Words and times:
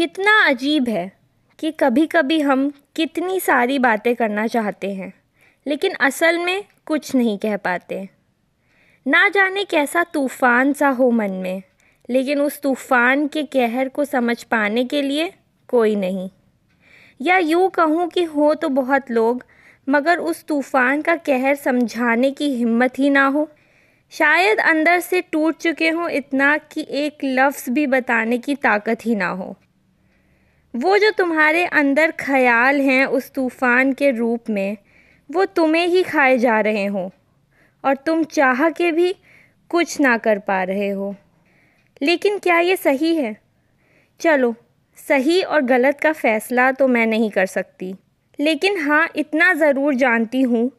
कितना 0.00 0.32
अजीब 0.46 0.88
है 0.88 1.12
कि 1.58 1.70
कभी 1.70 2.06
कभी 2.06 2.40
हम 2.40 2.72
कितनी 2.96 3.40
सारी 3.40 3.78
बातें 3.78 4.16
करना 4.16 4.46
चाहते 4.46 4.92
हैं, 4.94 5.12
लेकिन 5.66 5.92
असल 5.92 6.38
में 6.38 6.64
कुछ 6.86 7.14
नहीं 7.14 7.36
कह 7.38 7.56
पाते। 7.56 8.08
ना 9.06 9.28
जाने 9.28 9.64
कैसा 9.64 10.04
तूफ़ान 10.04 10.72
सा 10.72 10.88
हो 10.88 11.10
मन 11.10 11.30
में, 11.30 11.62
लेकिन 12.10 12.40
उस 12.40 12.60
तूफ़ान 12.62 13.28
के 13.28 13.42
कहर 13.42 13.88
को 13.88 14.04
समझ 14.04 14.42
पाने 14.42 14.84
के 14.84 15.02
लिए 15.02 15.32
कोई 15.68 15.96
नहीं। 15.96 16.28
या 17.20 17.38
यूँ 17.38 17.70
कहूँ 17.70 18.08
कि 18.08 18.24
हो 18.24 18.54
तो 18.54 18.68
बहुत 18.68 19.10
लोग, 19.10 19.44
मगर 19.86 20.18
उस 20.18 20.44
तूफ़ान 20.44 21.02
का 21.02 21.16
कहर 21.16 21.54
समझाने 21.54 22.30
की 22.30 22.54
हिम्मत 22.56 22.98
ही 22.98 23.10
ना 23.10 23.26
हो। 23.26 23.48
शायद 24.12 24.60
अंदर 24.60 25.00
से 25.00 25.20
टूट 25.22 25.56
चुके 25.56 25.90
हों 25.90 26.08
इतना 26.08 26.56
कि 26.58 26.86
एक 26.90 27.18
लफ्ज़ 27.24 27.70
भी 27.70 27.86
बताने 27.86 28.38
की 28.38 28.54
ताकत 28.54 29.06
ही 29.06 29.14
ना 29.14 29.28
हो। 29.28 29.56
वो 30.74 30.98
जो 30.98 31.10
तुम्हारे 31.10 31.64
अंदर 31.64 32.10
ख्याल 32.10 32.80
हैं 32.80 33.04
उस 33.06 33.30
तूफ़ान 33.32 33.92
के 33.92 34.10
रूप 34.10 34.50
में, 34.50 34.76
वो 35.30 35.44
तुम्हें 35.44 35.86
ही 35.86 36.02
खाए 36.02 36.36
जा 36.38 36.60
रहे 36.60 36.84
हों, 36.86 37.08
और 37.84 37.96
तुम 37.96 38.24
चाह 38.24 38.68
के 38.70 38.90
भी 38.92 39.14
कुछ 39.70 40.00
ना 40.00 40.16
कर 40.18 40.38
पा 40.38 40.62
रहे 40.62 40.88
हो। 40.88 41.14
लेकिन 42.00 42.38
क्या 42.38 42.58
ये 42.58 42.76
सही 42.76 43.14
है? 43.16 43.36
चलो, 44.20 44.54
सही 44.98 45.42
और 45.42 45.62
गलत 45.62 46.00
का 46.00 46.12
फ़ैसला 46.12 46.70
तो 46.72 46.88
मैं 46.88 47.06
नहीं 47.06 47.30
कर 47.30 47.46
सकती। 47.46 47.94
लेकिन 48.38 48.80
हाँ 48.80 49.08
इतना 49.16 49.52
ज़रूर 49.54 49.94
जानती 49.94 50.42
हूँ 50.42 50.70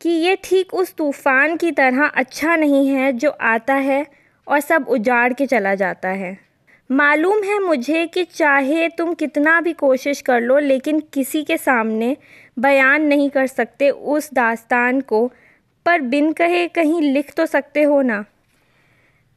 कि 0.00 0.10
ये 0.10 0.36
ठीक 0.44 0.74
उस 0.74 0.94
तूफ़ान 0.94 1.56
की 1.56 1.70
तरह 1.72 2.06
अच्छा 2.06 2.56
नहीं 2.56 2.88
है 2.88 3.12
जो 3.12 3.30
आता 3.30 3.74
है 3.74 4.04
और 4.46 4.60
सब 4.60 4.88
उजाड़ 4.88 5.32
के 5.32 5.46
चला 5.46 5.74
जाता 5.74 6.08
है। 6.08 6.45
मालूम 6.90 7.42
है 7.42 7.58
मुझे 7.58 8.06
कि 8.06 8.24
चाहे 8.24 8.88
तुम 8.88 9.14
कितना 9.14 9.60
भी 9.60 9.72
कोशिश 9.72 10.20
कर 10.20 10.40
लो, 10.40 10.58
लेकिन 10.58 11.00
किसी 11.00 11.44
के 11.44 11.56
सामने 11.56 12.16
बयान 12.58 13.02
नहीं 13.02 13.30
कर 13.30 13.46
सकते 13.46 13.90
उस 13.90 14.32
दास्तान 14.34 15.00
को। 15.00 15.32
पर 15.86 16.00
बिन 16.00 16.32
कहे 16.32 16.68
कहीं 16.68 17.02
लिख 17.02 17.34
तो 17.34 17.46
सकते 17.46 17.82
हो 17.82 18.02
ना। 18.02 18.24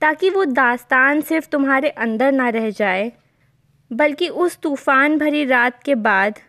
ताकि 0.02 0.30
वो 0.30 0.46
दास्तान 0.46 1.22
सिर्फ़ 1.22 1.50
तुम्हारे 1.50 1.90
अंदर 1.90 2.32
ना 2.32 2.50
रह 2.50 2.70
जाए, 2.70 3.12
बल्कि 3.94 4.30
उस 4.30 4.58
तूफ़ान 4.58 5.18
भरी 5.18 5.46
रात 5.46 5.84
के 5.84 5.96
बाद 5.96 6.40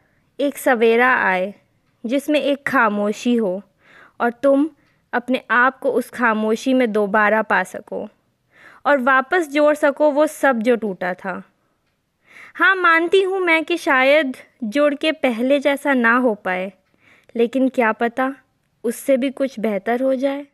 एक 0.40 0.58
सवेरा 0.58 1.14
आए, 1.14 1.54
जिसमें 2.06 2.40
एक 2.40 2.66
खामोशी 2.66 3.36
हो, 3.36 3.62
और 4.20 4.30
तुम 4.30 4.70
अपने 5.12 5.42
आप 5.50 5.78
को 5.78 5.90
उस 5.90 6.10
खामोशी 6.10 6.74
में 6.74 6.92
दोबारा 6.92 7.42
पा 7.42 7.62
सको। 7.62 8.08
और 8.84 8.98
वापस 8.98 9.48
जोड़ 9.48 9.74
सको, 9.74 10.10
वो 10.10 10.26
सब 10.26 10.58
जो 10.58 10.76
टूटा 10.76 11.14
था। 11.14 11.42
हाँ 12.54 12.74
मानती 12.76 13.22
हूँ 13.22 13.40
मैं 13.40 13.64
कि 13.64 13.76
शायद 13.76 14.36
जोड़ 14.64 14.94
के 14.94 15.12
पहले 15.12 15.58
जैसा 15.60 15.94
ना 15.94 16.16
हो 16.16 16.34
पाए, 16.34 16.72
लेकिन 17.36 17.68
क्या 17.68 17.92
पता 17.92 18.34
उससे 18.84 19.16
भी 19.16 19.30
कुछ 19.30 19.58
बेहतर 19.60 20.02
हो 20.02 20.14
जाए। 20.14 20.46